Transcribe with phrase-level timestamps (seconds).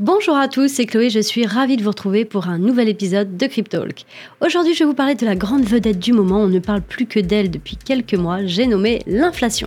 [0.00, 3.36] Bonjour à tous, c'est Chloé, je suis ravie de vous retrouver pour un nouvel épisode
[3.36, 4.06] de Cryptalk.
[4.40, 7.04] Aujourd'hui, je vais vous parler de la grande vedette du moment, on ne parle plus
[7.04, 9.66] que d'elle depuis quelques mois, j'ai nommé l'inflation.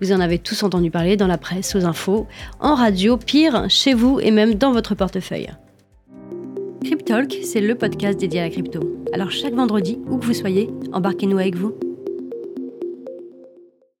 [0.00, 2.26] Vous en avez tous entendu parler dans la presse, aux infos,
[2.58, 5.50] en radio, pire, chez vous et même dans votre portefeuille.
[6.82, 8.80] Cryptalk, c'est le podcast dédié à la crypto.
[9.12, 11.72] Alors chaque vendredi, où que vous soyez, embarquez-nous avec vous.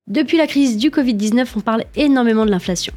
[0.08, 2.94] Depuis la crise du Covid-19, on parle énormément de l'inflation.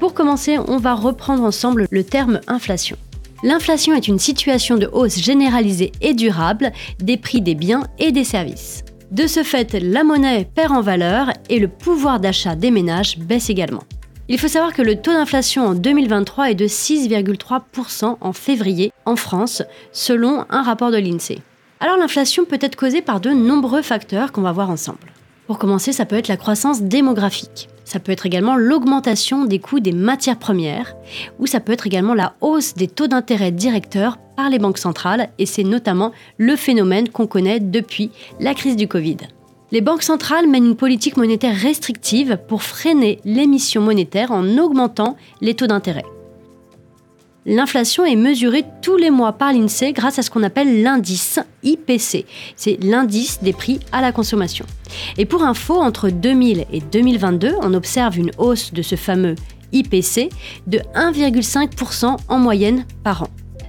[0.00, 2.96] Pour commencer, on va reprendre ensemble le terme inflation.
[3.44, 8.24] L'inflation est une situation de hausse généralisée et durable des prix des biens et des
[8.24, 8.82] services.
[9.12, 13.50] De ce fait, la monnaie perd en valeur et le pouvoir d'achat des ménages baisse
[13.50, 13.84] également.
[14.28, 19.14] Il faut savoir que le taux d'inflation en 2023 est de 6,3% en février en
[19.14, 21.38] France, selon un rapport de l'INSEE.
[21.78, 25.12] Alors l'inflation peut être causée par de nombreux facteurs qu'on va voir ensemble.
[25.48, 27.70] Pour commencer, ça peut être la croissance démographique.
[27.86, 30.94] Ça peut être également l'augmentation des coûts des matières premières,
[31.38, 35.30] ou ça peut être également la hausse des taux d'intérêt directeurs par les banques centrales,
[35.38, 38.10] et c'est notamment le phénomène qu'on connaît depuis
[38.40, 39.16] la crise du Covid.
[39.72, 45.54] Les banques centrales mènent une politique monétaire restrictive pour freiner l'émission monétaire en augmentant les
[45.54, 46.04] taux d'intérêt.
[47.50, 52.26] L'inflation est mesurée tous les mois par l'INSEE grâce à ce qu'on appelle l'indice IPC.
[52.56, 54.66] C'est l'indice des prix à la consommation.
[55.16, 59.34] Et pour info, entre 2000 et 2022, on observe une hausse de ce fameux
[59.72, 60.28] IPC
[60.66, 63.28] de 1,5% en moyenne par an.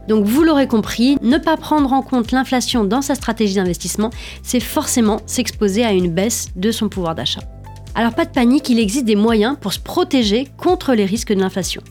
[0.10, 4.10] Donc vous l'aurez compris, ne pas prendre en compte l'inflation dans sa stratégie d'investissement,
[4.44, 7.44] c'est forcément s'exposer à une baisse de son pouvoir d'achat.
[7.96, 11.40] Alors pas de panique, il existe des moyens pour se protéger contre les risques de
[11.40, 11.82] l'inflation.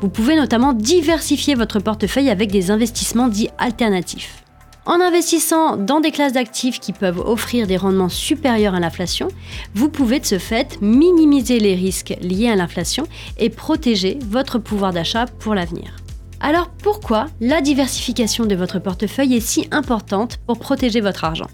[0.00, 4.44] Vous pouvez notamment diversifier votre portefeuille avec des investissements dits alternatifs.
[4.86, 9.28] En investissant dans des classes d'actifs qui peuvent offrir des rendements supérieurs à l'inflation,
[9.74, 13.06] vous pouvez de ce fait minimiser les risques liés à l'inflation
[13.36, 15.96] et protéger votre pouvoir d'achat pour l'avenir.
[16.40, 21.48] Alors pourquoi la diversification de votre portefeuille est si importante pour protéger votre argent?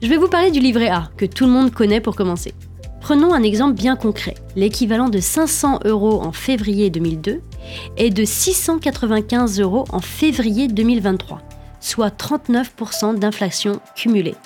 [0.00, 2.54] Je vais vous parler du livret A, que tout le monde connaît pour commencer.
[3.02, 4.36] Prenons un exemple bien concret.
[4.54, 7.40] L'équivalent de 500 euros en février 2002
[7.96, 11.40] est de 695 euros en février 2023,
[11.80, 14.36] soit 39% d'inflation cumulée.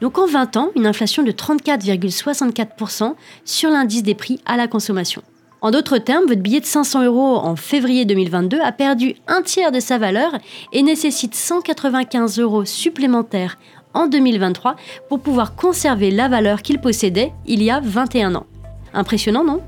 [0.00, 5.22] Donc en 20 ans, une inflation de 34,64% sur l'indice des prix à la consommation.
[5.60, 9.70] En d'autres termes, votre billet de 500 euros en février 2022 a perdu un tiers
[9.70, 10.32] de sa valeur
[10.72, 13.56] et nécessite 195 euros supplémentaires
[13.94, 14.76] en 2023
[15.08, 18.46] pour pouvoir conserver la valeur qu'il possédait il y a 21 ans.
[18.92, 19.60] Impressionnant, non?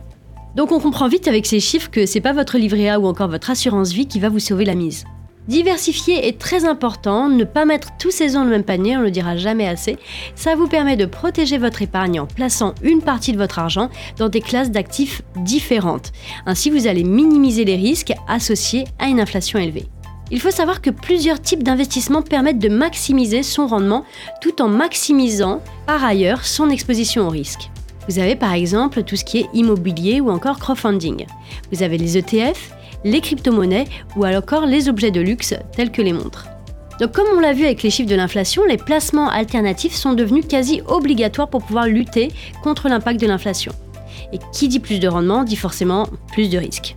[0.55, 3.29] Donc on comprend vite avec ces chiffres que c'est pas votre livret A ou encore
[3.29, 5.05] votre assurance vie qui va vous sauver la mise.
[5.49, 9.01] Diversifier est très important, ne pas mettre tous ses œufs dans le même panier, on
[9.01, 9.99] ne le dira jamais assez.
[10.37, 13.89] Ça vous permet de protéger votre épargne en plaçant une partie de votre argent
[14.19, 16.13] dans des classes d'actifs différentes.
[16.47, 19.89] Ainsi, vous allez minimiser les risques associés à une inflation élevée.
[20.35, 24.05] Il faut savoir que plusieurs types d'investissements permettent de maximiser son rendement
[24.41, 27.71] tout en maximisant par ailleurs son exposition au risque.
[28.09, 31.27] Vous avez par exemple tout ce qui est immobilier ou encore crowdfunding.
[31.71, 32.73] Vous avez les ETF,
[33.05, 33.85] les crypto-monnaies
[34.17, 36.49] ou encore les objets de luxe tels que les montres.
[36.99, 40.47] Donc comme on l'a vu avec les chiffres de l'inflation, les placements alternatifs sont devenus
[40.49, 42.33] quasi obligatoires pour pouvoir lutter
[42.63, 43.73] contre l'impact de l'inflation.
[44.33, 46.97] Et qui dit plus de rendement dit forcément plus de risques.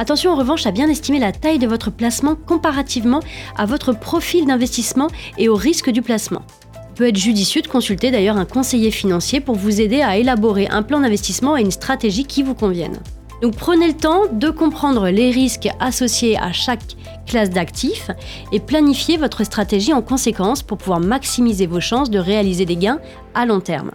[0.00, 3.20] Attention en revanche à bien estimer la taille de votre placement comparativement
[3.54, 6.40] à votre profil d'investissement et au risque du placement.
[6.74, 10.68] Il peut être judicieux de consulter d'ailleurs un conseiller financier pour vous aider à élaborer
[10.68, 12.98] un plan d'investissement et une stratégie qui vous conviennent.
[13.42, 16.96] Donc prenez le temps de comprendre les risques associés à chaque
[17.26, 18.10] classe d'actifs
[18.52, 23.00] et planifiez votre stratégie en conséquence pour pouvoir maximiser vos chances de réaliser des gains
[23.34, 23.90] à long terme.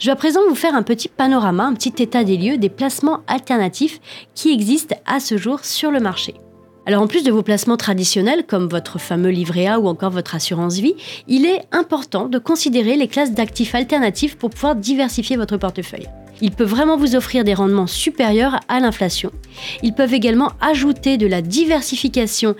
[0.00, 2.70] Je vais à présent vous faire un petit panorama, un petit état des lieux des
[2.70, 4.00] placements alternatifs
[4.34, 6.32] qui existent à ce jour sur le marché.
[6.86, 10.34] Alors en plus de vos placements traditionnels comme votre fameux livret A ou encore votre
[10.34, 10.94] assurance vie,
[11.28, 16.08] il est important de considérer les classes d'actifs alternatifs pour pouvoir diversifier votre portefeuille.
[16.40, 19.30] Ils peuvent vraiment vous offrir des rendements supérieurs à l'inflation.
[19.82, 22.54] Ils peuvent également ajouter de la diversification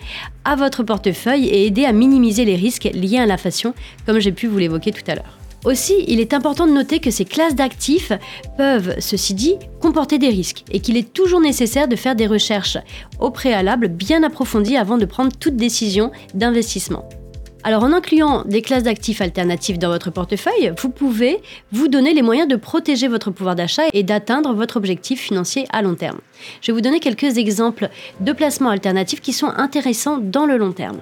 [0.45, 3.73] à votre portefeuille et aider à minimiser les risques liés à l'inflation,
[4.05, 5.40] comme j'ai pu vous l'évoquer tout à l'heure.
[5.65, 8.13] Aussi, il est important de noter que ces classes d'actifs
[8.57, 12.79] peuvent, ceci dit, comporter des risques et qu'il est toujours nécessaire de faire des recherches
[13.19, 17.09] au préalable bien approfondies avant de prendre toute décision d'investissement.
[17.63, 21.43] Alors en incluant des classes d'actifs alternatives dans votre portefeuille, vous pouvez
[21.73, 25.83] vous donner les moyens de protéger votre pouvoir d'achat et d'atteindre votre objectif financier à
[25.83, 26.21] long terme.
[26.63, 27.91] Je vais vous donner quelques exemples
[28.21, 31.01] de placements alternatifs qui sont intéressants dans le long terme.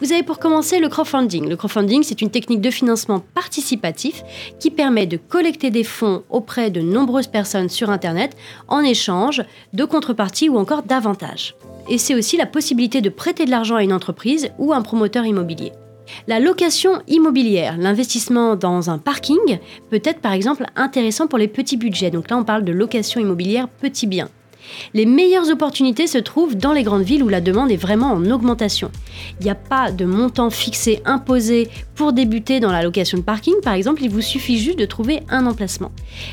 [0.00, 1.48] Vous avez pour commencer le crowdfunding.
[1.48, 4.22] Le crowdfunding, c'est une technique de financement participatif
[4.60, 8.36] qui permet de collecter des fonds auprès de nombreuses personnes sur Internet
[8.68, 9.42] en échange
[9.72, 11.56] de contreparties ou encore d'avantages.
[11.88, 14.82] Et c'est aussi la possibilité de prêter de l'argent à une entreprise ou à un
[14.82, 15.72] promoteur immobilier.
[16.26, 19.58] La location immobilière, l'investissement dans un parking
[19.90, 22.10] peut être par exemple intéressant pour les petits budgets.
[22.10, 24.28] Donc là, on parle de location immobilière petit bien.
[24.94, 28.30] Les meilleures opportunités se trouvent dans les grandes villes où la demande est vraiment en
[28.30, 28.90] augmentation.
[29.40, 33.54] Il n'y a pas de montant fixé imposé pour débuter dans la location de parking,
[33.62, 35.92] par exemple, il vous suffit juste de trouver un emplacement.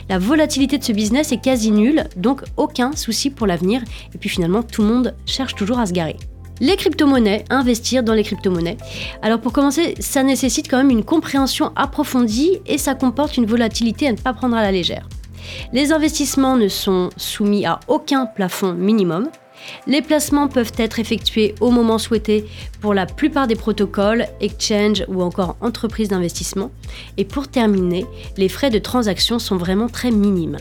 [0.10, 3.82] La volatilité de ce business est quasi nulle, donc aucun souci pour l'avenir,
[4.14, 6.18] et puis finalement tout le monde cherche toujours à se garer.
[6.62, 8.78] Les crypto-monnaies, investir dans les crypto-monnaies.
[9.22, 14.08] Alors pour commencer, ça nécessite quand même une compréhension approfondie et ça comporte une volatilité
[14.08, 15.10] à ne pas prendre à la légère.
[15.74, 19.30] Les investissements ne sont soumis à aucun plafond minimum.
[19.88, 22.46] Les placements peuvent être effectués au moment souhaité
[22.82, 26.72] pour la plupart des protocoles, exchange ou encore entreprises d'investissement.
[27.18, 28.06] Et pour terminer,
[28.38, 30.58] les frais de transaction sont vraiment très minimes.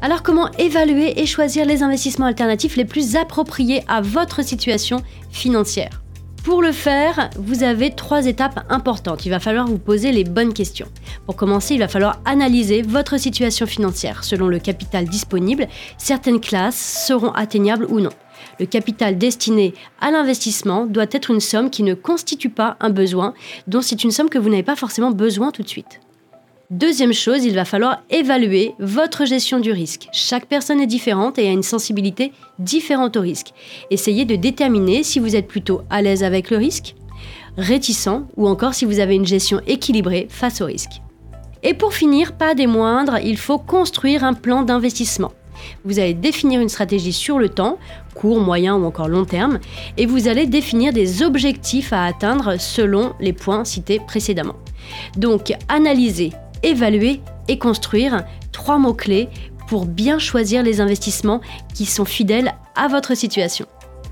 [0.00, 6.01] Alors comment évaluer et choisir les investissements alternatifs les plus appropriés à votre situation financière?
[6.44, 9.24] Pour le faire, vous avez trois étapes importantes.
[9.24, 10.88] Il va falloir vous poser les bonnes questions.
[11.24, 14.24] Pour commencer, il va falloir analyser votre situation financière.
[14.24, 15.68] Selon le capital disponible,
[15.98, 18.10] certaines classes seront atteignables ou non.
[18.58, 23.34] Le capital destiné à l'investissement doit être une somme qui ne constitue pas un besoin,
[23.68, 26.00] dont c'est une somme que vous n'avez pas forcément besoin tout de suite.
[26.70, 30.08] Deuxième chose, il va falloir évaluer votre gestion du risque.
[30.12, 33.52] Chaque personne est différente et a une sensibilité différente au risque.
[33.90, 36.94] Essayez de déterminer si vous êtes plutôt à l'aise avec le risque,
[37.58, 41.02] réticent ou encore si vous avez une gestion équilibrée face au risque.
[41.62, 45.32] Et pour finir, pas des moindres, il faut construire un plan d'investissement.
[45.84, 47.78] Vous allez définir une stratégie sur le temps,
[48.14, 49.60] court, moyen ou encore long terme,
[49.96, 54.56] et vous allez définir des objectifs à atteindre selon les points cités précédemment.
[55.16, 56.32] Donc, analysez
[56.62, 58.24] évaluer et construire.
[58.52, 59.28] Trois mots-clés
[59.68, 61.40] pour bien choisir les investissements
[61.74, 63.66] qui sont fidèles à votre situation.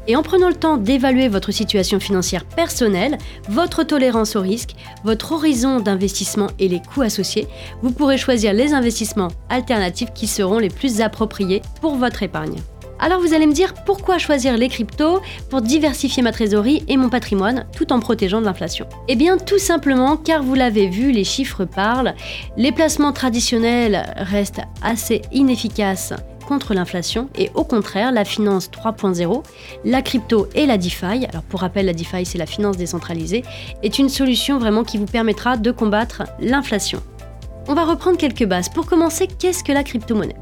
[0.07, 3.19] Et en prenant le temps d'évaluer votre situation financière personnelle,
[3.49, 4.75] votre tolérance au risque,
[5.05, 7.47] votre horizon d'investissement et les coûts associés,
[7.83, 12.57] vous pourrez choisir les investissements alternatifs qui seront les plus appropriés pour votre épargne.
[13.03, 17.09] Alors vous allez me dire pourquoi choisir les cryptos pour diversifier ma trésorerie et mon
[17.09, 18.87] patrimoine tout en protégeant de l'inflation?
[19.09, 22.15] Eh bien tout simplement car vous l'avez vu, les chiffres parlent,
[22.59, 26.13] les placements traditionnels restent assez inefficaces
[26.47, 29.45] contre l'inflation et au contraire la finance 3.0,
[29.87, 33.45] la crypto et la DeFi, alors pour rappel la DeFi c'est la finance décentralisée,
[33.83, 37.01] est une solution vraiment qui vous permettra de combattre l'inflation.
[37.67, 38.69] On va reprendre quelques bases.
[38.69, 40.35] Pour commencer, qu'est-ce que la crypto-monnaie?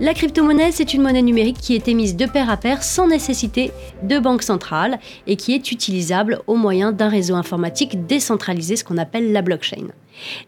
[0.00, 3.72] La crypto-monnaie, c'est une monnaie numérique qui est émise de pair à pair sans nécessité
[4.02, 8.98] de banque centrale et qui est utilisable au moyen d'un réseau informatique décentralisé, ce qu'on
[8.98, 9.88] appelle la blockchain.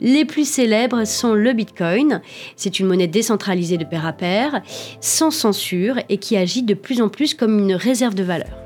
[0.01, 2.21] Les plus célèbres sont le Bitcoin.
[2.57, 4.63] C'est une monnaie décentralisée de pair à pair,
[5.01, 8.60] sans censure et qui agit de plus en plus comme une réserve de valeur.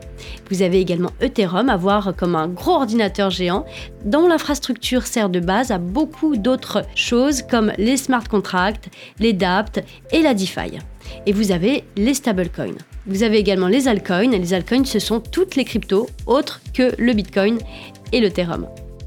[0.51, 3.65] Vous avez également Ethereum à voir comme un gros ordinateur géant
[4.05, 8.89] dont l'infrastructure sert de base à beaucoup d'autres choses comme les smart contracts,
[9.19, 10.79] les DApT et la DeFi.
[11.27, 12.79] Et vous avez les stablecoins.
[13.07, 14.31] Vous avez également les altcoins.
[14.31, 17.59] Les altcoins, ce sont toutes les cryptos autres que le Bitcoin
[18.13, 18.67] et l'Ethereum.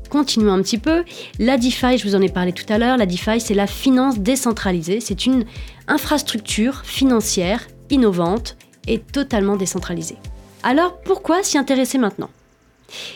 [0.10, 1.04] Continuons un petit peu.
[1.40, 4.20] La DeFi, je vous en ai parlé tout à l'heure, la DeFi, c'est la finance
[4.20, 5.00] décentralisée.
[5.00, 5.46] C'est une
[5.88, 8.58] infrastructure financière innovante
[8.88, 10.18] et totalement décentralisée.
[10.64, 12.30] Alors pourquoi s'y intéresser maintenant?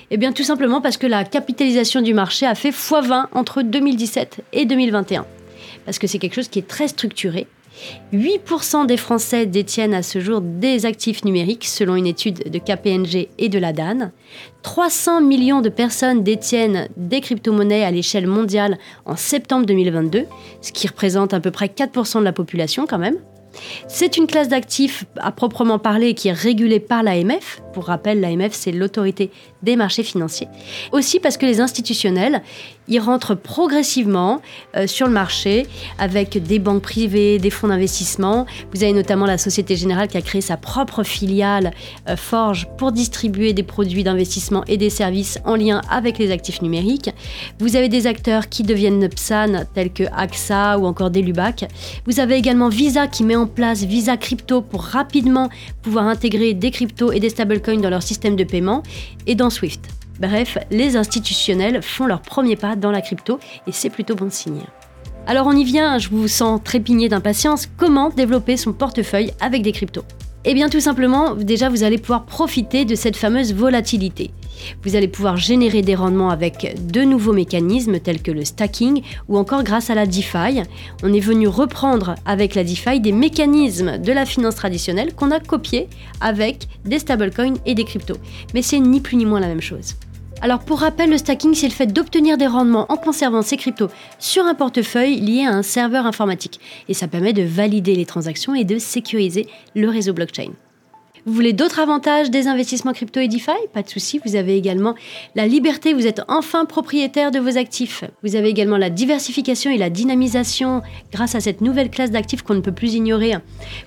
[0.09, 4.41] Eh bien tout simplement parce que la capitalisation du marché a fait x20 entre 2017
[4.53, 5.25] et 2021.
[5.85, 7.47] Parce que c'est quelque chose qui est très structuré.
[8.13, 13.29] 8% des Français détiennent à ce jour des actifs numériques selon une étude de KPNG
[13.39, 14.11] et de la DAN.
[14.61, 20.25] 300 millions de personnes détiennent des crypto-monnaies à l'échelle mondiale en septembre 2022,
[20.61, 23.17] ce qui représente à peu près 4% de la population quand même.
[23.87, 27.61] C'est une classe d'actifs à proprement parler qui est régulée par l'AMF.
[27.73, 29.31] Pour rappel, l'AMF, c'est l'autorité
[29.63, 30.47] des marchés financiers.
[30.91, 32.41] Aussi parce que les institutionnels,
[32.87, 34.41] ils rentrent progressivement
[34.75, 35.67] euh, sur le marché
[35.99, 38.45] avec des banques privées, des fonds d'investissement.
[38.73, 41.71] Vous avez notamment la Société Générale qui a créé sa propre filiale
[42.09, 46.61] euh, Forge pour distribuer des produits d'investissement et des services en lien avec les actifs
[46.61, 47.11] numériques.
[47.59, 51.65] Vous avez des acteurs qui deviennent PSAN tels que AXA ou encore Delubac.
[52.05, 55.49] Vous avez également Visa qui met en place Visa Crypto pour rapidement
[55.83, 58.81] pouvoir intégrer des cryptos et des stablecoins dans leur système de paiement
[59.27, 59.50] et dans
[60.19, 64.63] Bref, les institutionnels font leur premier pas dans la crypto et c'est plutôt bon signe.
[65.27, 69.71] Alors on y vient, je vous sens trépigner d'impatience, comment développer son portefeuille avec des
[69.71, 70.05] cryptos?
[70.43, 74.31] Eh bien tout simplement, déjà vous allez pouvoir profiter de cette fameuse volatilité.
[74.83, 79.37] Vous allez pouvoir générer des rendements avec de nouveaux mécanismes tels que le stacking ou
[79.37, 80.63] encore grâce à la DeFi.
[81.03, 85.39] On est venu reprendre avec la DeFi des mécanismes de la finance traditionnelle qu'on a
[85.39, 85.87] copiés
[86.21, 88.17] avec des stablecoins et des cryptos.
[88.55, 89.95] Mais c'est ni plus ni moins la même chose.
[90.43, 93.89] Alors pour rappel, le stacking, c'est le fait d'obtenir des rendements en conservant ses cryptos
[94.17, 96.59] sur un portefeuille lié à un serveur informatique.
[96.89, 99.45] Et ça permet de valider les transactions et de sécuriser
[99.75, 100.49] le réseau blockchain.
[101.27, 103.51] Vous voulez d'autres avantages des investissements crypto et DeFi?
[103.71, 104.95] Pas de souci, vous avez également
[105.35, 108.03] la liberté, vous êtes enfin propriétaire de vos actifs.
[108.23, 110.81] Vous avez également la diversification et la dynamisation
[111.11, 113.35] grâce à cette nouvelle classe d'actifs qu'on ne peut plus ignorer.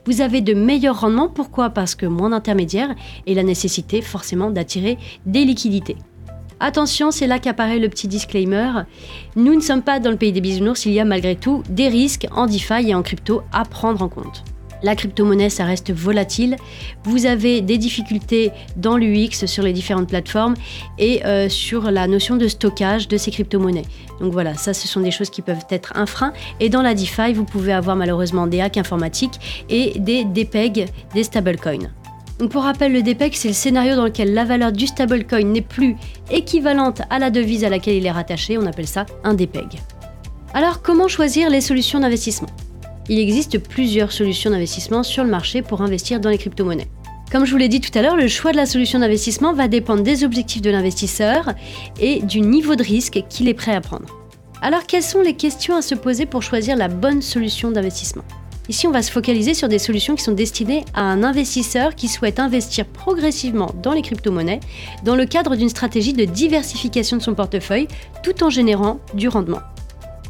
[0.06, 1.70] Vous avez de meilleurs rendements, pourquoi?
[1.70, 2.94] Parce que moins d'intermédiaires
[3.26, 4.96] et la nécessité forcément d'attirer
[5.26, 5.96] des liquidités.
[6.66, 8.70] Attention, c'est là qu'apparaît le petit disclaimer.
[9.36, 11.88] Nous ne sommes pas dans le pays des bisounours, il y a malgré tout des
[11.88, 14.42] risques en DeFi et en crypto à prendre en compte.
[14.82, 16.56] La crypto-monnaie, ça reste volatile.
[17.04, 20.54] Vous avez des difficultés dans l'UX sur les différentes plateformes
[20.98, 23.84] et euh, sur la notion de stockage de ces crypto-monnaies.
[24.22, 26.32] Donc voilà, ça, ce sont des choses qui peuvent être un frein.
[26.60, 31.24] Et dans la DeFi, vous pouvez avoir malheureusement des hacks informatiques et des DPEG, des
[31.24, 31.90] stablecoins.
[32.50, 35.96] Pour rappel, le DPEG, c'est le scénario dans lequel la valeur du stablecoin n'est plus
[36.30, 38.58] équivalente à la devise à laquelle il est rattaché.
[38.58, 39.80] On appelle ça un DPEG.
[40.52, 42.48] Alors comment choisir les solutions d'investissement?
[43.08, 46.88] Il existe plusieurs solutions d'investissement sur le marché pour investir dans les crypto-monnaies.
[47.30, 49.68] Comme je vous l'ai dit tout à l'heure, le choix de la solution d'investissement va
[49.68, 51.52] dépendre des objectifs de l'investisseur
[52.00, 54.06] et du niveau de risque qu'il est prêt à prendre.
[54.62, 58.24] Alors quelles sont les questions à se poser pour choisir la bonne solution d'investissement?
[58.68, 62.08] Ici, on va se focaliser sur des solutions qui sont destinées à un investisseur qui
[62.08, 64.60] souhaite investir progressivement dans les crypto-monnaies
[65.04, 67.88] dans le cadre d'une stratégie de diversification de son portefeuille
[68.22, 69.60] tout en générant du rendement.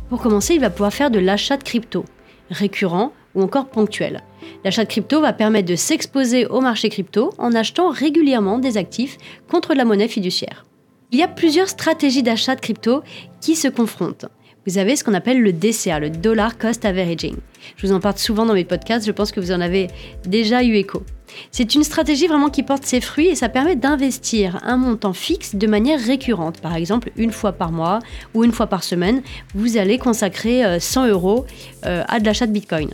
[0.08, 2.04] Pour commencer, il va pouvoir faire de l'achat de crypto,
[2.50, 4.24] récurrent ou encore ponctuel.
[4.64, 9.16] L'achat de crypto va permettre de s'exposer au marché crypto en achetant régulièrement des actifs
[9.48, 10.64] contre la monnaie fiduciaire.
[11.12, 13.02] Il y a plusieurs stratégies d'achat de crypto
[13.40, 14.26] qui se confrontent
[14.66, 17.36] vous avez ce qu'on appelle le DCA, le Dollar Cost Averaging.
[17.76, 19.88] Je vous en parle souvent dans mes podcasts, je pense que vous en avez
[20.26, 21.02] déjà eu écho.
[21.50, 25.54] C'est une stratégie vraiment qui porte ses fruits et ça permet d'investir un montant fixe
[25.54, 26.60] de manière récurrente.
[26.60, 27.98] Par exemple, une fois par mois
[28.34, 29.22] ou une fois par semaine,
[29.54, 31.46] vous allez consacrer 100 euh, euros
[31.86, 32.90] euh, à de l'achat de Bitcoin.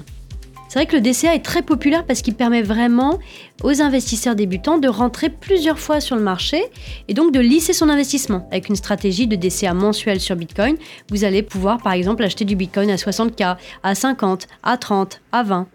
[0.71, 3.19] C'est vrai que le DCA est très populaire parce qu'il permet vraiment
[3.65, 6.63] aux investisseurs débutants de rentrer plusieurs fois sur le marché
[7.09, 8.47] et donc de lisser son investissement.
[8.53, 10.77] Avec une stratégie de DCA mensuel sur Bitcoin,
[11.11, 15.43] vous allez pouvoir par exemple acheter du Bitcoin à 60K, à 50, à 30, à
[15.43, 15.67] 20.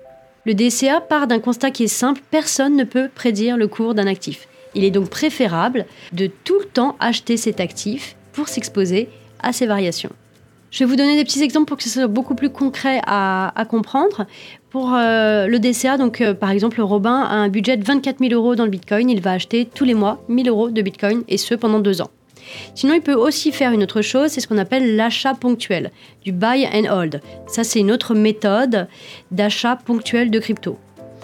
[0.46, 4.08] Le DCA part d'un constat qui est simple, personne ne peut prédire le cours d'un
[4.08, 4.48] actif.
[4.76, 9.10] Il est donc préférable de tout le temps acheter cet actif pour s'exposer
[9.44, 10.12] à ces variations.
[10.76, 13.66] Je vais vous donner des petits exemples pour que ce soit beaucoup plus concret à,
[13.70, 14.26] comprendre.
[14.76, 18.56] Pour euh, le DCA, euh, par exemple, Robin a un budget de 24 000 euros
[18.56, 19.10] dans le Bitcoin.
[19.10, 22.10] Il va acheter tous les mois 1000 euros de Bitcoin et ce pendant deux ans.
[22.74, 25.92] Sinon, il peut aussi faire une autre chose, c'est ce qu'on appelle l'achat ponctuel,
[26.26, 27.22] du buy and hold.
[27.48, 28.90] Ça, c'est une autre méthode
[29.32, 30.78] d'achat ponctuel de crypto.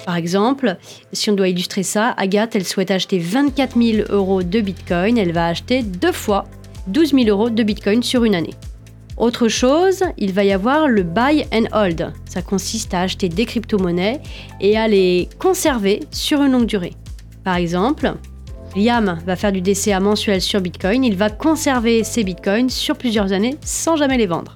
[0.05, 0.77] Par exemple,
[1.11, 5.17] si on doit illustrer ça, Agathe, elle souhaite acheter 24 000 euros de Bitcoin.
[5.17, 6.45] Elle va acheter deux fois
[6.87, 8.55] 12 000 euros de Bitcoin sur une année.
[9.21, 12.11] Autre chose, il va y avoir le buy and hold.
[12.25, 14.19] Ça consiste à acheter des crypto-monnaies
[14.59, 16.93] et à les conserver sur une longue durée.
[17.43, 18.15] Par exemple,
[18.75, 23.31] Liam va faire du DCA mensuel sur Bitcoin, il va conserver ses Bitcoins sur plusieurs
[23.31, 24.55] années sans jamais les vendre.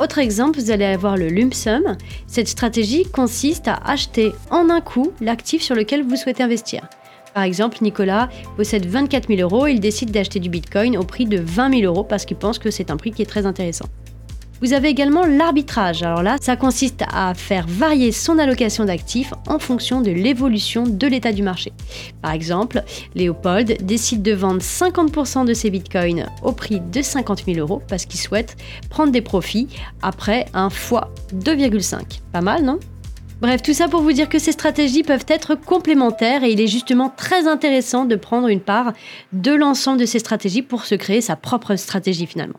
[0.00, 1.96] Autre exemple, vous allez avoir le lump sum.
[2.26, 6.82] Cette stratégie consiste à acheter en un coup l'actif sur lequel vous souhaitez investir.
[7.34, 11.26] Par exemple, Nicolas possède 24 000 euros et il décide d'acheter du Bitcoin au prix
[11.26, 13.86] de 20 000 euros parce qu'il pense que c'est un prix qui est très intéressant.
[14.60, 16.04] Vous avez également l'arbitrage.
[16.04, 21.06] Alors là, ça consiste à faire varier son allocation d'actifs en fonction de l'évolution de
[21.08, 21.72] l'état du marché.
[22.22, 22.82] Par exemple,
[23.16, 28.06] Léopold décide de vendre 50% de ses bitcoins au prix de 50 000 euros parce
[28.06, 28.56] qu'il souhaite
[28.90, 29.68] prendre des profits
[30.02, 30.94] après un x
[31.34, 32.20] 2,5.
[32.32, 32.78] Pas mal, non?
[33.44, 36.66] Bref, tout ça pour vous dire que ces stratégies peuvent être complémentaires et il est
[36.66, 38.94] justement très intéressant de prendre une part
[39.34, 42.58] de l'ensemble de ces stratégies pour se créer sa propre stratégie finalement.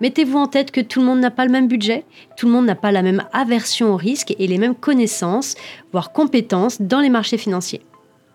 [0.00, 2.04] Mettez-vous en tête que tout le monde n'a pas le même budget,
[2.36, 5.54] tout le monde n'a pas la même aversion au risque et les mêmes connaissances,
[5.92, 7.82] voire compétences dans les marchés financiers.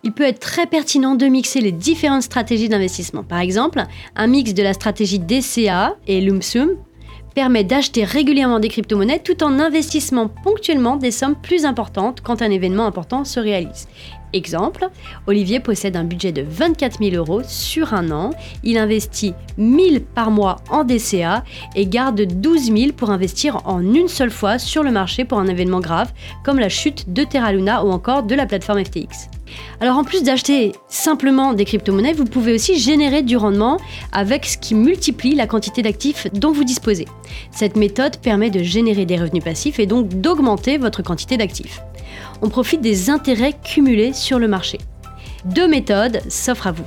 [0.03, 3.23] Il peut être très pertinent de mixer les différentes stratégies d'investissement.
[3.23, 3.83] Par exemple,
[4.15, 6.77] un mix de la stratégie DCA et Lumsum
[7.33, 12.51] permet d'acheter régulièrement des crypto-monnaies tout en investissant ponctuellement des sommes plus importantes quand un
[12.51, 13.87] événement important se réalise.
[14.33, 14.87] Exemple,
[15.27, 18.31] Olivier possède un budget de 24 000 euros sur un an,
[18.63, 21.43] il investit 1000 par mois en DCA
[21.75, 25.47] et garde 12 000 pour investir en une seule fois sur le marché pour un
[25.47, 26.13] événement grave
[26.45, 29.40] comme la chute de Terra Luna ou encore de la plateforme FTX.
[29.79, 33.77] Alors en plus d'acheter simplement des crypto-monnaies, vous pouvez aussi générer du rendement
[34.11, 37.05] avec ce qui multiplie la quantité d'actifs dont vous disposez.
[37.51, 41.81] Cette méthode permet de générer des revenus passifs et donc d'augmenter votre quantité d'actifs.
[42.41, 44.77] On profite des intérêts cumulés sur le marché.
[45.45, 46.85] Deux méthodes s'offrent à vous.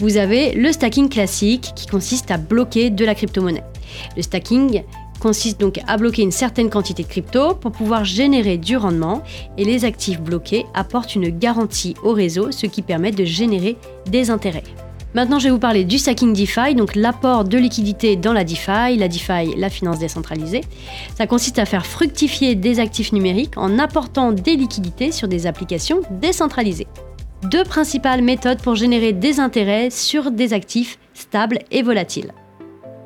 [0.00, 3.64] Vous avez le stacking classique qui consiste à bloquer de la crypto-monnaie.
[4.16, 4.82] Le stacking
[5.20, 9.22] consiste donc à bloquer une certaine quantité de crypto pour pouvoir générer du rendement
[9.56, 14.30] et les actifs bloqués apportent une garantie au réseau, ce qui permet de générer des
[14.30, 14.64] intérêts.
[15.12, 18.96] Maintenant, je vais vous parler du stacking DeFi, donc l'apport de liquidité dans la DeFi,
[18.96, 20.60] la DeFi, la finance décentralisée.
[21.16, 26.00] Ça consiste à faire fructifier des actifs numériques en apportant des liquidités sur des applications
[26.20, 26.86] décentralisées.
[27.50, 32.32] Deux principales méthodes pour générer des intérêts sur des actifs stables et volatiles.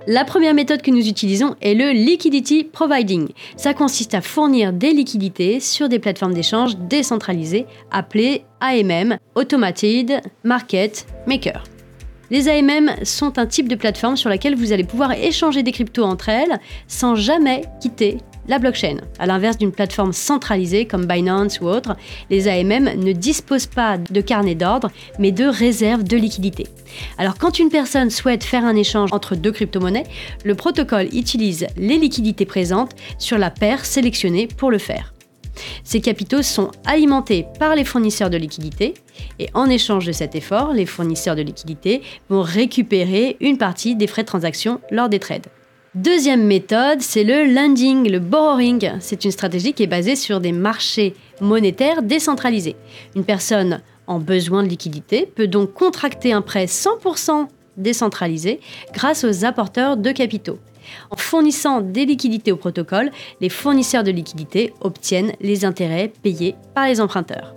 [0.07, 3.29] La première méthode que nous utilisons est le liquidity providing.
[3.57, 11.07] Ça consiste à fournir des liquidités sur des plateformes d'échange décentralisées appelées AMM, Automated Market
[11.27, 11.65] Maker.
[12.31, 16.05] Les AMM sont un type de plateforme sur laquelle vous allez pouvoir échanger des cryptos
[16.05, 18.97] entre elles sans jamais quitter la blockchain.
[19.19, 21.97] À l'inverse d'une plateforme centralisée comme Binance ou autre,
[22.31, 26.67] les AMM ne disposent pas de carnet d'ordre, mais de réserves de liquidité.
[27.19, 30.07] Alors quand une personne souhaite faire un échange entre deux crypto-monnaies,
[30.45, 35.15] le protocole utilise les liquidités présentes sur la paire sélectionnée pour le faire.
[35.85, 38.95] Ces capitaux sont alimentés par les fournisseurs de liquidités
[39.39, 44.07] et en échange de cet effort, les fournisseurs de liquidités vont récupérer une partie des
[44.07, 45.47] frais de transaction lors des trades.
[45.95, 48.95] Deuxième méthode, c'est le lending, le borrowing.
[48.99, 52.75] C'est une stratégie qui est basée sur des marchés monétaires décentralisés.
[53.15, 57.47] Une personne en besoin de liquidité peut donc contracter un prêt 100%
[57.77, 58.59] décentralisé
[58.93, 60.59] grâce aux apporteurs de capitaux.
[61.13, 66.89] En fournissant des liquidités au protocole, les fournisseurs de liquidités obtiennent les intérêts payés par
[66.89, 67.55] les emprunteurs.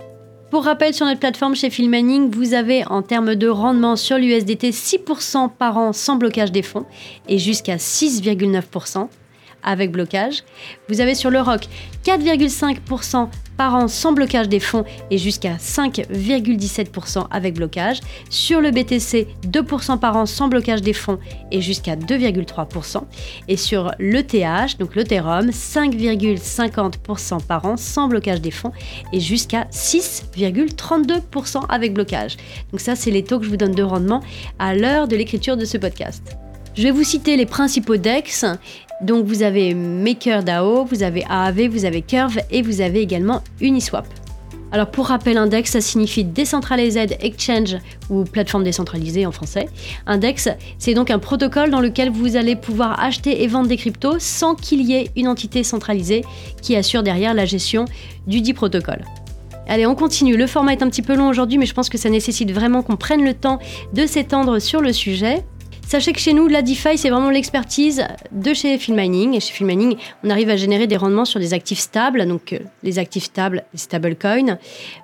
[0.50, 4.70] Pour rappel, sur notre plateforme chez Filmaning, vous avez en termes de rendement sur l'USDT
[4.70, 6.86] 6% par an sans blocage des fonds
[7.27, 9.10] et jusqu'à 6,9%
[9.67, 10.43] avec blocage.
[10.89, 11.67] Vous avez sur le ROC
[12.05, 18.00] 4,5% par an sans blocage des fonds et jusqu'à 5,17% avec blocage.
[18.29, 21.19] Sur le BTC, 2% par an sans blocage des fonds
[21.51, 23.01] et jusqu'à 2,3%.
[23.47, 28.72] Et sur l'ETH, donc l'Ethereum, 5,50% par an sans blocage des fonds
[29.11, 32.37] et jusqu'à 6,32% avec blocage.
[32.72, 34.22] Donc ça, c'est les taux que je vous donne de rendement
[34.59, 36.37] à l'heure de l'écriture de ce podcast.
[36.77, 38.46] Je vais vous citer les principaux DEX
[39.01, 44.05] donc vous avez MakerDAO, vous avez AAV, vous avez Curve et vous avez également Uniswap.
[44.72, 47.77] Alors pour rappel, index, ça signifie Decentralized Exchange
[48.11, 49.70] ou plateforme décentralisée en français.
[50.05, 54.20] Index, c'est donc un protocole dans lequel vous allez pouvoir acheter et vendre des cryptos
[54.20, 56.24] sans qu'il y ait une entité centralisée
[56.61, 57.85] qui assure derrière la gestion
[58.27, 59.03] du dit protocole.
[59.68, 60.37] Allez, on continue.
[60.37, 62.83] Le format est un petit peu long aujourd'hui, mais je pense que ça nécessite vraiment
[62.83, 63.59] qu'on prenne le temps
[63.94, 65.44] de s'étendre sur le sujet.
[65.87, 69.35] Sachez que chez nous, la DeFi, c'est vraiment l'expertise de chez Filmining.
[69.35, 72.59] Et chez Filmining, on arrive à générer des rendements sur des actifs stables, donc euh,
[72.83, 74.57] les actifs stables, les stablecoins,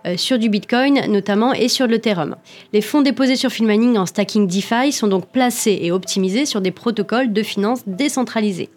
[0.06, 2.36] euh, sur du Bitcoin notamment et sur l'Ethereum.
[2.74, 6.72] Les fonds déposés sur Filmining en stacking DeFi sont donc placés et optimisés sur des
[6.72, 8.70] protocoles de finances décentralisés.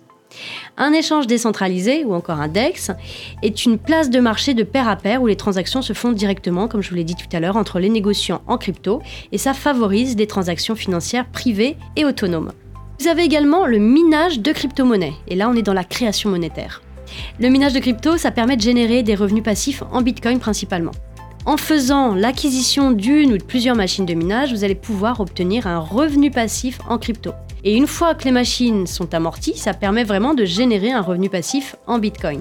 [0.77, 2.91] Un échange décentralisé, ou encore un DEX,
[3.43, 6.69] est une place de marché de pair à pair où les transactions se font directement,
[6.69, 9.55] comme je vous l'ai dit tout à l'heure, entre les négociants en crypto, et ça
[9.55, 12.53] favorise des transactions financières privées et autonomes.
[13.01, 16.83] Vous avez également le minage de crypto-monnaies, et là on est dans la création monétaire.
[17.39, 20.93] Le minage de crypto, ça permet de générer des revenus passifs en Bitcoin principalement.
[21.45, 25.79] En faisant l'acquisition d'une ou de plusieurs machines de minage, vous allez pouvoir obtenir un
[25.79, 27.33] revenu passif en crypto.
[27.67, 31.29] Et une fois que les machines sont amorties, ça permet vraiment de générer un revenu
[31.29, 32.41] passif en Bitcoin.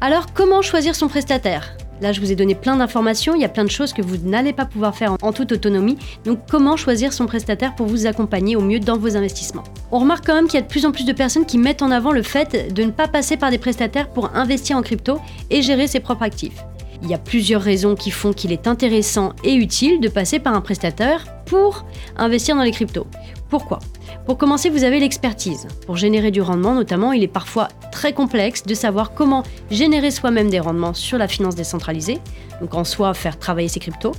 [0.00, 1.76] Alors comment choisir son prestataire?
[2.00, 4.18] Là, je vous ai donné plein d'informations, il y a plein de choses que vous
[4.18, 5.98] n'allez pas pouvoir faire en toute autonomie.
[6.24, 9.64] Donc, comment choisir son prestataire pour vous accompagner au mieux dans vos investissements?
[9.90, 11.82] On remarque quand même qu'il y a de plus en plus de personnes qui mettent
[11.82, 15.18] en avant le fait de ne pas passer par des prestataires pour investir en crypto
[15.50, 16.64] et gérer ses propres actifs.
[17.02, 20.54] Il y a plusieurs raisons qui font qu'il est intéressant et utile de passer par
[20.54, 21.84] un prestataire pour
[22.16, 23.06] investir dans les cryptos.
[23.48, 23.78] Pourquoi?
[24.24, 25.68] Pour commencer, vous avez l'expertise.
[25.86, 30.50] Pour générer du rendement, notamment, il est parfois très complexe de savoir comment générer soi-même
[30.50, 32.18] des rendements sur la finance décentralisée,
[32.60, 34.12] donc en soi faire travailler ses cryptos.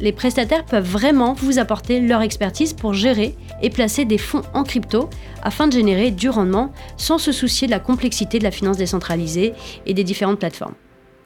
[0.00, 4.64] Les prestataires peuvent vraiment vous apporter leur expertise pour gérer et placer des fonds en
[4.64, 5.08] crypto
[5.42, 9.54] afin de générer du rendement sans se soucier de la complexité de la finance décentralisée
[9.86, 10.74] et des différentes plateformes.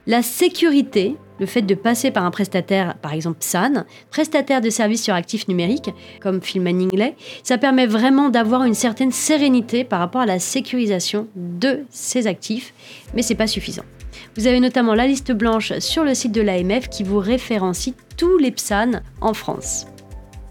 [0.06, 5.02] La sécurité, le fait de passer par un prestataire, par exemple PSAN, prestataire de services
[5.02, 10.22] sur actifs numériques, comme Manning l'est, ça permet vraiment d'avoir une certaine sérénité par rapport
[10.22, 12.72] à la sécurisation de ces actifs,
[13.14, 13.84] mais c'est pas suffisant.
[14.36, 18.38] Vous avez notamment la liste blanche sur le site de l'AMF qui vous référencie tous
[18.38, 19.86] les PSAN en France.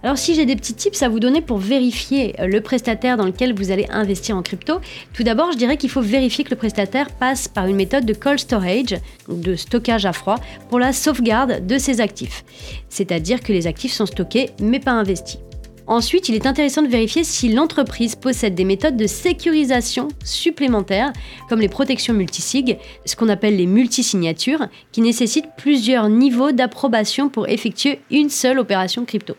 [0.06, 3.26] Alors si j'ai des petits tips à vous donner pour vérifier euh, le prestataire dans
[3.26, 4.76] lequel vous allez investir en crypto,
[5.16, 8.14] tout d'abord je dirais qu'il faut vérifier que le prestataire passe par une méthode de
[8.14, 10.36] cold storage, de stockage à froid,
[10.70, 12.46] pour la sauvegarde de ses actifs.
[12.88, 15.40] C'est-à-dire que les actifs sont stockés mais pas investis.
[15.88, 21.14] Ensuite, il est intéressant de vérifier si l'entreprise possède des méthodes de sécurisation supplémentaires,
[21.50, 27.50] comme les protections multisig, ce qu'on appelle les multisignatures, qui nécessitent plusieurs niveaux d'approbation pour
[27.50, 29.36] effectuer une seule opération crypto.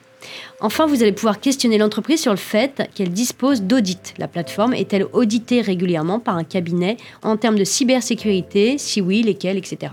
[0.60, 4.14] Enfin, vous allez pouvoir questionner l'entreprise sur le fait qu'elle dispose d'audits.
[4.18, 9.58] La plateforme est-elle auditée régulièrement par un cabinet en termes de cybersécurité Si oui, lesquels,
[9.58, 9.92] etc.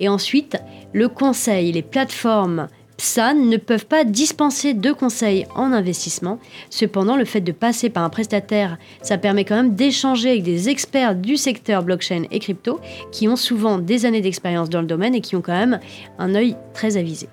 [0.00, 0.56] Et ensuite,
[0.92, 6.38] le conseil, les plateformes PSAN ne peuvent pas dispenser de conseils en investissement.
[6.70, 10.68] Cependant, le fait de passer par un prestataire, ça permet quand même d'échanger avec des
[10.68, 15.14] experts du secteur blockchain et crypto qui ont souvent des années d'expérience dans le domaine
[15.14, 15.80] et qui ont quand même
[16.18, 17.28] un œil très avisé.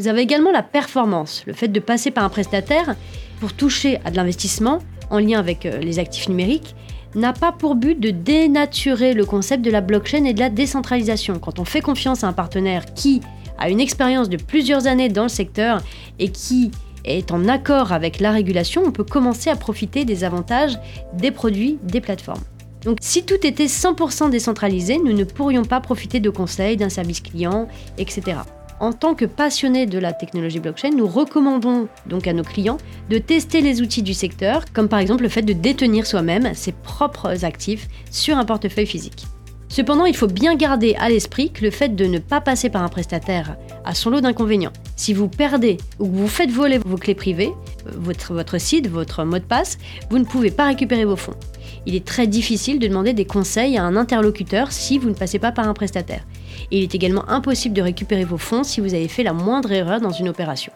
[0.00, 2.96] Vous avez également la performance, le fait de passer par un prestataire
[3.38, 4.78] pour toucher à de l'investissement
[5.10, 6.74] en lien avec euh, les actifs numériques
[7.14, 11.38] n'a pas pour but de dénaturer le concept de la blockchain et de la décentralisation.
[11.38, 13.20] Quand on fait confiance à un partenaire qui
[13.58, 15.82] a une expérience de plusieurs années dans le secteur
[16.18, 16.70] et qui
[17.04, 20.78] est en accord avec la régulation, on peut commencer à profiter des avantages
[21.12, 22.40] des produits des plateformes.
[22.86, 27.20] Donc si tout était 100% décentralisé, nous ne pourrions pas profiter de conseils, d'un service
[27.20, 28.38] client, etc.
[28.80, 32.78] En tant que passionnés de la technologie blockchain, nous recommandons donc à nos clients
[33.10, 36.72] de tester les outils du secteur, comme par exemple le fait de détenir soi-même ses
[36.72, 39.26] propres actifs sur un portefeuille physique.
[39.68, 42.82] Cependant, il faut bien garder à l'esprit que le fait de ne pas passer par
[42.82, 44.72] un prestataire a son lot d'inconvénients.
[44.96, 47.52] Si vous perdez ou vous faites voler vos clés privées,
[47.86, 49.76] euh, votre, votre site, votre mot de passe,
[50.08, 51.36] vous ne pouvez pas récupérer vos fonds.
[51.84, 55.38] Il est très difficile de demander des conseils à un interlocuteur si vous ne passez
[55.38, 56.24] pas par un prestataire
[56.70, 60.00] il est également impossible de récupérer vos fonds si vous avez fait la moindre erreur
[60.00, 60.72] dans une opération.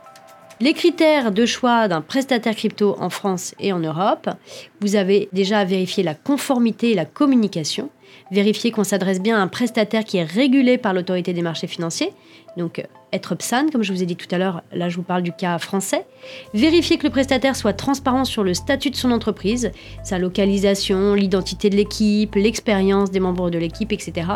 [0.60, 4.30] Les critères de choix d'un prestataire crypto en France et en Europe,
[4.80, 7.90] vous avez déjà à vérifier la conformité et la communication,
[8.30, 12.12] vérifier qu'on s'adresse bien à un prestataire qui est régulé par l'autorité des marchés financiers,
[12.56, 15.02] donc euh, être PSAN, comme je vous ai dit tout à l'heure, là je vous
[15.02, 16.06] parle du cas français,
[16.54, 19.72] vérifier que le prestataire soit transparent sur le statut de son entreprise,
[20.04, 24.34] sa localisation, l'identité de l'équipe, l'expérience des membres de l'équipe, etc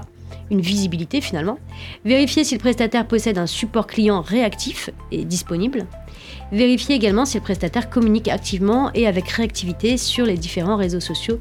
[0.51, 1.59] une visibilité finalement.
[2.05, 5.87] Vérifier si le prestataire possède un support client réactif et disponible.
[6.53, 11.39] Vérifier également si le prestataire communique activement et avec réactivité sur les différents réseaux sociaux,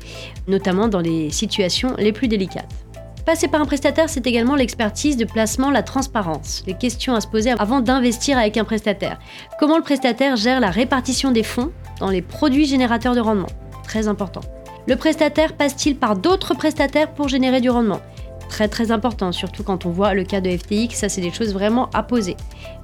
[0.47, 2.73] notamment dans les situations les plus délicates.
[3.26, 7.28] Passer par un prestataire, c'est également l'expertise de placement, la transparence, les questions à se
[7.28, 9.19] poser avant d'investir avec un prestataire.
[9.60, 13.50] Comment le prestataire gère la répartition des fonds dans les produits générateurs de rendement?
[13.84, 14.39] Très important.
[14.88, 18.00] Le prestataire passe-t-il par d'autres prestataires pour générer du rendement?
[18.49, 21.53] Très très important, surtout quand on voit le cas de FTX, ça c'est des choses
[21.53, 22.36] vraiment à poser,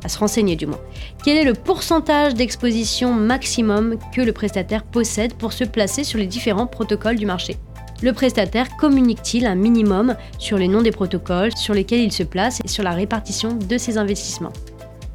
[0.04, 0.80] à se renseigner du moins.
[1.24, 6.28] Quel est le pourcentage d'exposition maximum que le prestataire possède pour se placer sur les
[6.28, 7.58] différents protocoles du marché?
[8.02, 12.60] Le prestataire communique-t-il un minimum sur les noms des protocoles sur lesquels il se place
[12.64, 14.52] et sur la répartition de ses investissements?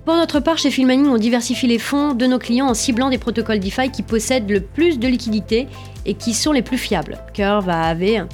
[0.06, 3.18] Pour notre part, chez Filmani, on diversifie les fonds de nos clients en ciblant des
[3.18, 5.68] protocoles DeFi qui possèdent le plus de liquidités
[6.06, 7.18] et qui sont les plus fiables.
[7.34, 8.26] Curve, AAV.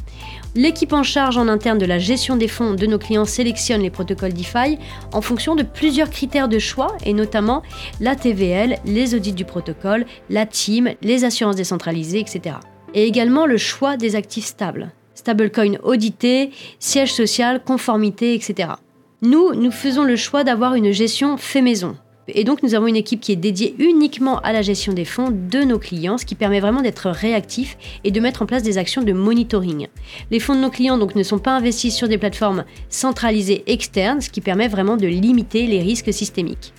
[0.56, 3.90] L'équipe en charge en interne de la gestion des fonds de nos clients sélectionne les
[3.90, 4.78] protocoles DeFi
[5.12, 7.64] en fonction de plusieurs critères de choix et notamment
[8.00, 12.56] la TVL, les audits du protocole, la team, les assurances décentralisées, etc.
[12.94, 14.92] Et également le choix des actifs stables.
[15.16, 18.74] Stablecoin audité, siège social, conformité, etc.
[19.22, 21.96] Nous, nous faisons le choix d'avoir une gestion fait maison.
[22.28, 25.30] Et donc nous avons une équipe qui est dédiée uniquement à la gestion des fonds
[25.30, 28.78] de nos clients, ce qui permet vraiment d'être réactif et de mettre en place des
[28.78, 29.88] actions de monitoring.
[30.30, 34.30] Les fonds de nos clients ne sont pas investis sur des plateformes centralisées externes, ce
[34.30, 36.72] qui permet vraiment de limiter les risques systémiques.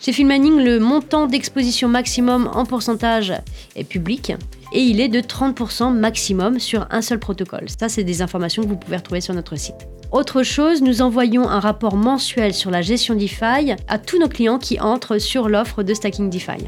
[0.00, 3.32] Chez Filmaning, le montant d'exposition maximum en pourcentage
[3.76, 4.32] est public
[4.72, 7.66] et il est de 30% maximum sur un seul protocole.
[7.78, 9.86] Ça, c'est des informations que vous pouvez retrouver sur notre site.
[10.10, 14.58] Autre chose, nous envoyons un rapport mensuel sur la gestion DeFi à tous nos clients
[14.58, 16.66] qui entrent sur l'offre de Stacking DeFi.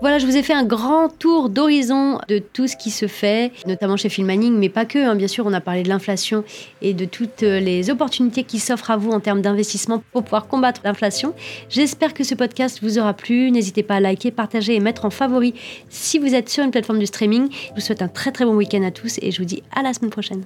[0.00, 3.52] Voilà, je vous ai fait un grand tour d'horizon de tout ce qui se fait,
[3.66, 4.98] notamment chez Filmaning, mais pas que.
[4.98, 5.16] Hein.
[5.16, 6.44] Bien sûr, on a parlé de l'inflation
[6.80, 10.80] et de toutes les opportunités qui s'offrent à vous en termes d'investissement pour pouvoir combattre
[10.84, 11.34] l'inflation.
[11.68, 13.50] J'espère que ce podcast vous aura plu.
[13.50, 15.52] N'hésitez pas à liker, partager et mettre en favori
[15.90, 17.48] si vous êtes sur une plateforme de streaming.
[17.50, 19.82] Je vous souhaite un très très bon week-end à tous et je vous dis à
[19.82, 20.44] la semaine prochaine.